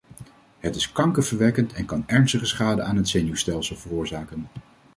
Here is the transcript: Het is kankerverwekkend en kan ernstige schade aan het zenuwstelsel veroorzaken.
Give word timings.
Het 0.59 0.75
is 0.75 0.91
kankerverwekkend 0.91 1.73
en 1.73 1.85
kan 1.85 2.03
ernstige 2.07 2.45
schade 2.45 2.81
aan 2.81 2.95
het 2.97 3.09
zenuwstelsel 3.09 3.75
veroorzaken. 3.75 4.47